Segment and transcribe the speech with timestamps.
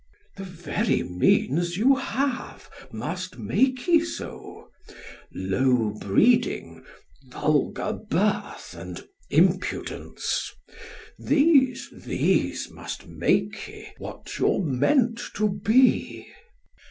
[0.35, 0.45] DEM.
[0.47, 4.71] The very means you have, must make ye so,
[5.31, 6.83] Low breeding,
[7.29, 10.51] vulgar birth, and impudence,
[11.19, 16.29] These, these must make ye, what you're meant to be.